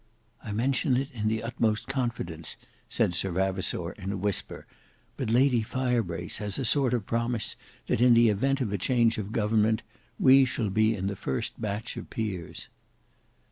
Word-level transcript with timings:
"I 0.43 0.51
mention 0.51 0.97
it 0.97 1.11
in 1.11 1.27
the 1.27 1.43
utmost 1.43 1.85
confidence," 1.85 2.57
said 2.89 3.13
Sir 3.13 3.29
Vavasour 3.29 3.91
in 3.99 4.11
a 4.11 4.17
whisper; 4.17 4.65
"but 5.15 5.29
Lady 5.29 5.61
Firebrace 5.61 6.39
has 6.39 6.57
a 6.57 6.65
sort 6.65 6.95
of 6.95 7.05
promise 7.05 7.55
that 7.85 8.01
in 8.01 8.15
the 8.15 8.29
event 8.29 8.61
of 8.61 8.73
a 8.73 8.79
change 8.79 9.19
of 9.19 9.31
government, 9.31 9.83
we 10.17 10.43
shall 10.43 10.71
be 10.71 10.95
in 10.95 11.05
the 11.05 11.15
first 11.15 11.61
batch 11.61 11.97
of 11.97 12.09
peers." 12.09 12.67